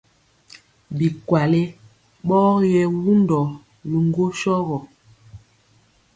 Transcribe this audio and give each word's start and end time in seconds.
Bikwale 0.97 1.61
ɓɔ 2.27 2.39
yɛ 2.71 2.81
wundɔ 3.03 3.39
biŋgwo 3.89 4.25
sɔrɔ. 4.39 4.77